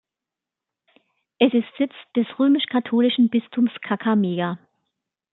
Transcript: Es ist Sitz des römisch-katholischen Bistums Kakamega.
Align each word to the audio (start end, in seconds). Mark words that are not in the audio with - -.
Es 1.37 1.53
ist 1.53 1.67
Sitz 1.77 1.93
des 2.15 2.25
römisch-katholischen 2.39 3.29
Bistums 3.29 3.69
Kakamega. 3.83 4.57